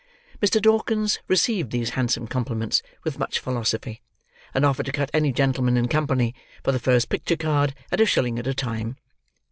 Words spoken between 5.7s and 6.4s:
in company,